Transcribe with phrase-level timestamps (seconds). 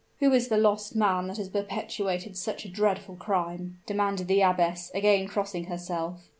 [0.19, 4.89] "Who is the lost man that has perpetrated such a dreadful crime?" demanded the abbess,
[4.95, 6.27] again crossing herself.